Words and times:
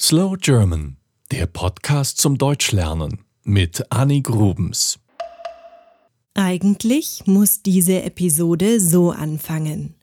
Slow 0.00 0.36
German, 0.36 0.96
der 1.30 1.46
Podcast 1.46 2.18
zum 2.18 2.36
Deutschlernen 2.36 3.20
mit 3.44 3.92
Annie 3.92 4.22
Grubens. 4.22 4.98
Eigentlich 6.34 7.22
muss 7.26 7.62
diese 7.62 8.02
Episode 8.02 8.80
so 8.80 9.12
anfangen. 9.12 9.94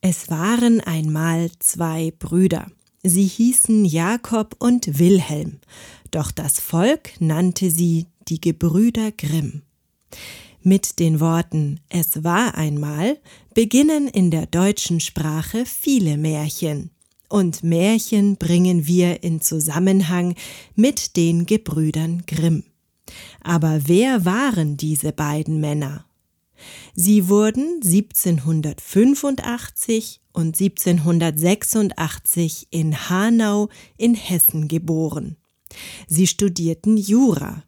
Es 0.00 0.30
waren 0.30 0.80
einmal 0.80 1.50
zwei 1.58 2.12
Brüder. 2.16 2.70
Sie 3.02 3.26
hießen 3.26 3.84
Jakob 3.84 4.54
und 4.60 5.00
Wilhelm, 5.00 5.58
doch 6.12 6.30
das 6.30 6.60
Volk 6.60 7.20
nannte 7.20 7.72
sie 7.72 8.06
die 8.28 8.40
Gebrüder 8.40 9.10
Grimm. 9.10 9.62
Mit 10.62 11.00
den 11.00 11.18
Worten 11.18 11.80
Es 11.88 12.22
war 12.22 12.54
einmal 12.54 13.18
beginnen 13.52 14.06
in 14.06 14.30
der 14.30 14.46
deutschen 14.46 15.00
Sprache 15.00 15.66
viele 15.66 16.18
Märchen 16.18 16.93
und 17.28 17.64
Märchen 17.64 18.36
bringen 18.36 18.86
wir 18.86 19.22
in 19.22 19.40
Zusammenhang 19.40 20.34
mit 20.74 21.16
den 21.16 21.46
Gebrüdern 21.46 22.24
Grimm. 22.26 22.64
Aber 23.40 23.82
wer 23.86 24.24
waren 24.24 24.76
diese 24.76 25.12
beiden 25.12 25.60
Männer? 25.60 26.04
Sie 26.94 27.28
wurden 27.28 27.80
1785 27.84 30.20
und 30.32 30.60
1786 30.60 32.68
in 32.70 33.10
Hanau 33.10 33.68
in 33.96 34.14
Hessen 34.14 34.68
geboren. 34.68 35.36
Sie 36.06 36.26
studierten 36.26 36.96
Jura, 36.96 37.64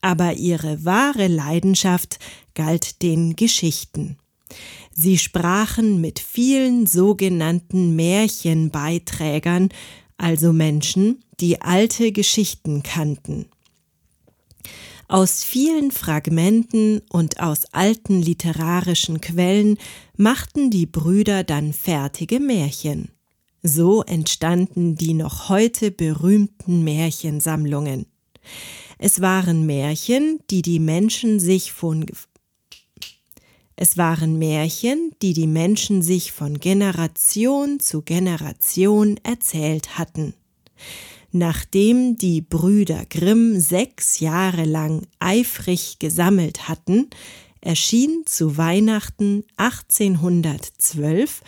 aber 0.00 0.32
ihre 0.34 0.84
wahre 0.84 1.26
Leidenschaft 1.26 2.18
galt 2.54 3.02
den 3.02 3.36
Geschichten. 3.36 4.16
Sie 5.00 5.16
sprachen 5.16 6.00
mit 6.00 6.18
vielen 6.18 6.88
sogenannten 6.88 7.94
Märchenbeiträgern, 7.94 9.68
also 10.16 10.52
Menschen, 10.52 11.22
die 11.38 11.60
alte 11.62 12.10
Geschichten 12.10 12.82
kannten. 12.82 13.46
Aus 15.06 15.44
vielen 15.44 15.92
Fragmenten 15.92 17.02
und 17.10 17.38
aus 17.38 17.66
alten 17.66 18.20
literarischen 18.20 19.20
Quellen 19.20 19.78
machten 20.16 20.68
die 20.68 20.86
Brüder 20.86 21.44
dann 21.44 21.72
fertige 21.72 22.40
Märchen. 22.40 23.12
So 23.62 24.02
entstanden 24.02 24.96
die 24.96 25.14
noch 25.14 25.48
heute 25.48 25.92
berühmten 25.92 26.82
Märchensammlungen. 26.82 28.06
Es 28.98 29.20
waren 29.20 29.64
Märchen, 29.64 30.40
die 30.50 30.62
die 30.62 30.80
Menschen 30.80 31.38
sich 31.38 31.70
von 31.70 32.04
es 33.80 33.96
waren 33.96 34.40
Märchen, 34.40 35.12
die 35.22 35.34
die 35.34 35.46
Menschen 35.46 36.02
sich 36.02 36.32
von 36.32 36.58
Generation 36.58 37.78
zu 37.78 38.02
Generation 38.02 39.20
erzählt 39.22 39.96
hatten. 39.96 40.34
Nachdem 41.30 42.18
die 42.18 42.40
Brüder 42.40 43.06
Grimm 43.08 43.60
sechs 43.60 44.18
Jahre 44.18 44.64
lang 44.64 45.06
eifrig 45.20 46.00
gesammelt 46.00 46.68
hatten, 46.68 47.08
erschien 47.60 48.24
zu 48.26 48.56
Weihnachten 48.56 49.44
1812 49.58 51.42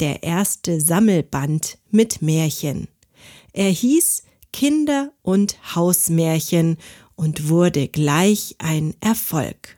der 0.00 0.24
erste 0.24 0.80
Sammelband 0.80 1.78
mit 1.92 2.20
Märchen. 2.20 2.88
Er 3.52 3.70
hieß 3.70 4.24
Kinder- 4.52 5.12
und 5.22 5.76
Hausmärchen 5.76 6.78
und 7.14 7.48
wurde 7.48 7.86
gleich 7.86 8.56
ein 8.58 8.94
Erfolg. 8.98 9.76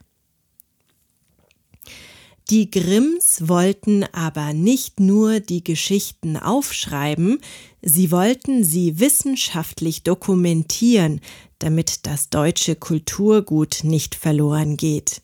Die 2.49 2.71
Grimms 2.71 3.47
wollten 3.47 4.05
aber 4.11 4.53
nicht 4.53 4.99
nur 4.99 5.39
die 5.39 5.63
Geschichten 5.63 6.35
aufschreiben, 6.35 7.39
sie 7.83 8.09
wollten 8.09 8.63
sie 8.63 8.99
wissenschaftlich 8.99 10.01
dokumentieren, 10.01 11.21
damit 11.59 12.07
das 12.07 12.31
deutsche 12.31 12.75
Kulturgut 12.75 13.81
nicht 13.83 14.15
verloren 14.15 14.77
geht. 14.77 15.21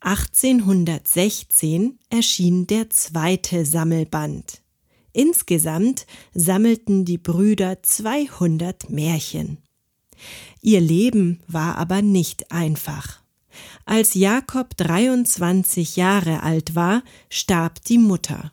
1816 0.00 1.98
erschien 2.10 2.66
der 2.66 2.90
zweite 2.90 3.64
Sammelband. 3.64 4.60
Insgesamt 5.14 6.06
sammelten 6.34 7.06
die 7.06 7.18
Brüder 7.18 7.82
200 7.82 8.90
Märchen. 8.90 9.62
Ihr 10.60 10.82
Leben 10.82 11.40
war 11.46 11.78
aber 11.78 12.02
nicht 12.02 12.52
einfach. 12.52 13.22
Als 13.84 14.14
Jakob 14.14 14.76
23 14.76 15.96
Jahre 15.96 16.42
alt 16.42 16.74
war, 16.74 17.02
starb 17.30 17.84
die 17.84 17.98
Mutter. 17.98 18.52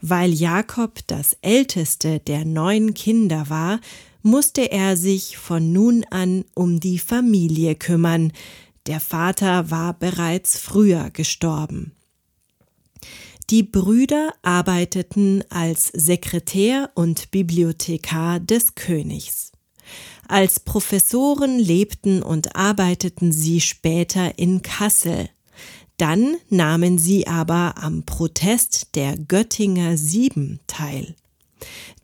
Weil 0.00 0.32
Jakob 0.32 1.00
das 1.06 1.36
älteste 1.42 2.18
der 2.18 2.44
neun 2.44 2.94
Kinder 2.94 3.48
war, 3.48 3.80
musste 4.22 4.70
er 4.70 4.96
sich 4.96 5.38
von 5.38 5.72
nun 5.72 6.04
an 6.10 6.44
um 6.54 6.80
die 6.80 6.98
Familie 6.98 7.74
kümmern, 7.74 8.32
der 8.86 9.00
Vater 9.00 9.70
war 9.70 9.94
bereits 9.94 10.58
früher 10.58 11.10
gestorben. 11.10 11.92
Die 13.50 13.62
Brüder 13.62 14.32
arbeiteten 14.42 15.42
als 15.50 15.88
Sekretär 15.88 16.90
und 16.94 17.30
Bibliothekar 17.30 18.40
des 18.40 18.74
Königs. 18.74 19.52
Als 20.30 20.60
Professoren 20.60 21.58
lebten 21.58 22.22
und 22.22 22.54
arbeiteten 22.54 23.32
sie 23.32 23.60
später 23.60 24.38
in 24.38 24.62
Kassel. 24.62 25.28
Dann 25.96 26.36
nahmen 26.48 26.98
sie 26.98 27.26
aber 27.26 27.74
am 27.78 28.04
Protest 28.04 28.94
der 28.94 29.18
Göttinger 29.18 29.96
Sieben 29.96 30.60
teil. 30.68 31.16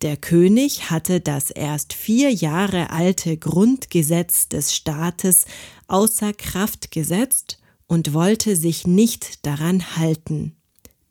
Der 0.02 0.16
König 0.16 0.90
hatte 0.90 1.20
das 1.20 1.52
erst 1.52 1.92
vier 1.92 2.32
Jahre 2.32 2.90
alte 2.90 3.36
Grundgesetz 3.36 4.48
des 4.48 4.74
Staates 4.74 5.44
außer 5.86 6.32
Kraft 6.32 6.90
gesetzt 6.90 7.60
und 7.86 8.12
wollte 8.12 8.56
sich 8.56 8.88
nicht 8.88 9.46
daran 9.46 9.96
halten. 9.96 10.56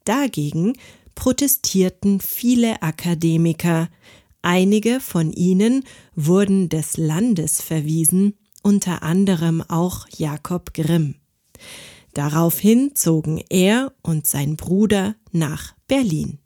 Dagegen 0.03 0.73
protestierten 1.15 2.19
viele 2.19 2.81
Akademiker, 2.81 3.87
Einige 4.45 4.99
von 4.99 5.33
ihnen 5.33 5.83
wurden 6.13 6.69
des 6.69 6.97
Landes 6.97 7.61
verwiesen, 7.61 8.35
unter 8.61 9.01
anderem 9.01 9.63
auch 9.63 10.05
Jakob 10.15 10.75
Grimm. 10.75 11.15
Daraufhin 12.13 12.91
zogen 12.93 13.43
er 13.49 13.91
und 14.03 14.27
sein 14.27 14.55
Bruder 14.55 15.15
nach 15.31 15.73
Berlin. 15.87 16.37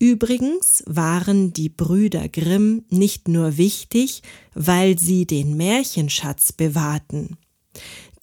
Übrigens 0.00 0.82
waren 0.86 1.52
die 1.52 1.68
Brüder 1.68 2.28
Grimm 2.28 2.84
nicht 2.88 3.28
nur 3.28 3.56
wichtig, 3.56 4.22
weil 4.54 4.98
sie 4.98 5.26
den 5.26 5.56
Märchenschatz 5.56 6.50
bewahrten. 6.50 7.36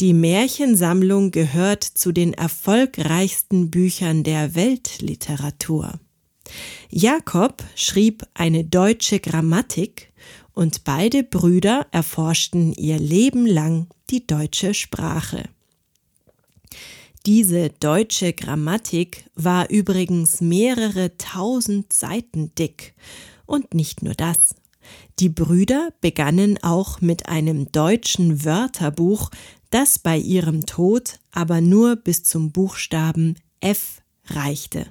Die 0.01 0.13
Märchensammlung 0.13 1.31
gehört 1.31 1.85
zu 1.85 2.11
den 2.11 2.33
erfolgreichsten 2.33 3.72
Büchern 3.72 4.23
der 4.23 4.53
Weltliteratur. 4.53 5.97
Jakob 6.89 7.63
schrieb 7.75 8.23
eine 8.34 8.63
deutsche 8.63 9.19
Grammatik 9.19 10.12
und 10.53 10.84
beide 10.84 11.23
Brüder 11.23 11.88
erforschten 11.91 12.73
ihr 12.73 13.00
Leben 13.00 13.45
lang 13.45 13.88
die 14.09 14.25
deutsche 14.28 14.73
Sprache. 14.73 15.45
Diese 17.25 17.69
deutsche 17.69 18.34
Grammatik 18.34 19.25
war 19.35 19.69
übrigens 19.69 20.41
mehrere 20.41 21.16
tausend 21.17 21.94
Seiten 21.94 22.53
dick. 22.56 22.95
Und 23.45 23.73
nicht 23.75 24.01
nur 24.01 24.16
das. 24.16 24.56
Die 25.19 25.29
Brüder 25.29 25.94
begannen 26.01 26.57
auch 26.63 27.00
mit 27.00 27.29
einem 27.29 27.72
deutschen 27.72 28.44
Wörterbuch, 28.44 29.29
das 29.69 30.00
bei 30.00 30.17
ihrem 30.17 30.66
Tod 30.66 31.19
aber 31.31 31.61
nur 31.61 31.95
bis 31.95 32.23
zum 32.23 32.51
Buchstaben 32.51 33.35
F 33.59 34.01
reichte. 34.25 34.88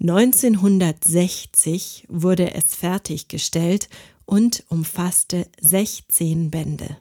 1960 0.00 2.06
wurde 2.08 2.54
es 2.54 2.74
fertiggestellt 2.74 3.88
und 4.24 4.64
umfasste 4.68 5.46
16 5.60 6.50
Bände. 6.50 6.96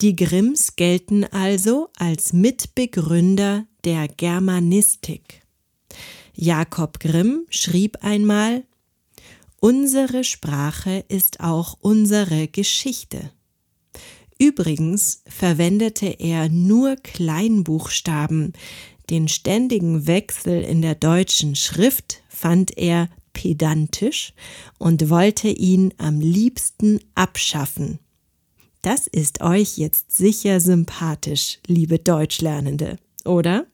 Die 0.00 0.16
Grimms 0.16 0.76
gelten 0.76 1.24
also 1.24 1.90
als 1.96 2.32
Mitbegründer 2.32 3.66
der 3.84 4.08
Germanistik. 4.08 5.42
Jakob 6.34 7.00
Grimm 7.00 7.46
schrieb 7.50 7.98
einmal 8.02 8.64
Unsere 9.58 10.24
Sprache 10.24 11.04
ist 11.08 11.40
auch 11.40 11.76
unsere 11.80 12.48
Geschichte. 12.48 13.30
Übrigens 14.38 15.22
verwendete 15.26 16.06
er 16.06 16.48
nur 16.48 16.96
Kleinbuchstaben, 16.96 18.54
den 19.10 19.28
ständigen 19.28 20.06
Wechsel 20.06 20.62
in 20.62 20.82
der 20.82 20.94
deutschen 20.94 21.56
Schrift 21.56 22.22
fand 22.28 22.76
er 22.78 23.08
pedantisch 23.32 24.32
und 24.78 25.10
wollte 25.10 25.48
ihn 25.48 25.92
am 25.98 26.20
liebsten 26.20 27.00
abschaffen. 27.14 27.98
Das 28.82 29.06
ist 29.06 29.42
euch 29.42 29.76
jetzt 29.76 30.16
sicher 30.16 30.60
sympathisch, 30.60 31.58
liebe 31.66 31.98
Deutschlernende, 31.98 32.96
oder? 33.24 33.66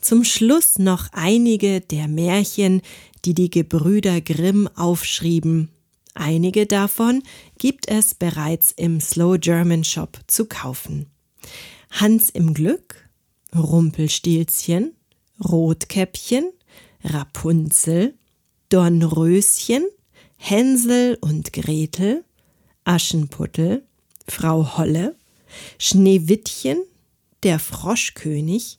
Zum 0.00 0.24
Schluss 0.24 0.78
noch 0.78 1.08
einige 1.12 1.80
der 1.80 2.08
Märchen, 2.08 2.82
die 3.24 3.34
die 3.34 3.50
Gebrüder 3.50 4.20
Grimm 4.20 4.68
aufschrieben. 4.76 5.70
Einige 6.14 6.66
davon 6.66 7.22
gibt 7.58 7.88
es 7.88 8.14
bereits 8.14 8.72
im 8.72 9.00
Slow 9.00 9.38
German 9.38 9.84
Shop 9.84 10.18
zu 10.26 10.46
kaufen. 10.46 11.06
Hans 11.90 12.30
im 12.30 12.54
Glück, 12.54 13.09
Rumpelstilzchen, 13.54 14.94
Rotkäppchen, 15.42 16.50
Rapunzel, 17.02 18.14
Dornröschen, 18.68 19.84
Hänsel 20.36 21.18
und 21.20 21.52
Gretel, 21.52 22.24
Aschenputtel, 22.84 23.84
Frau 24.26 24.76
Holle, 24.76 25.16
Schneewittchen, 25.78 26.82
der 27.42 27.58
Froschkönig, 27.58 28.78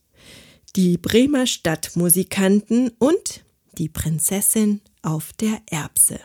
die 0.76 0.98
Bremer 0.98 1.48
Stadtmusikanten 1.48 2.92
und 3.00 3.44
die 3.78 3.90
Prinzessin 3.90 4.82
auf 5.02 5.34
der 5.34 5.62
Erbse. 5.66 6.20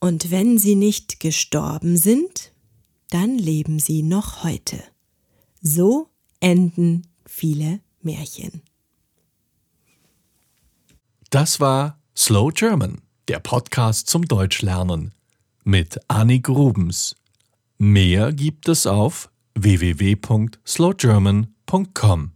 Und 0.00 0.30
wenn 0.30 0.58
sie 0.58 0.74
nicht 0.74 1.20
gestorben 1.20 1.96
sind, 1.96 2.52
dann 3.10 3.38
leben 3.38 3.78
sie 3.78 4.02
noch 4.02 4.44
heute. 4.44 4.82
So 5.68 6.10
enden 6.38 7.08
viele 7.26 7.80
Märchen. 8.00 8.62
Das 11.30 11.58
war 11.58 11.98
Slow 12.16 12.52
German, 12.52 13.00
der 13.26 13.40
Podcast 13.40 14.08
zum 14.08 14.26
Deutschlernen 14.26 15.12
mit 15.64 15.98
Annik 16.06 16.48
Rubens. 16.48 17.16
Mehr 17.78 18.32
gibt 18.32 18.68
es 18.68 18.86
auf 18.86 19.28
www.slowgerman.com. 19.56 22.35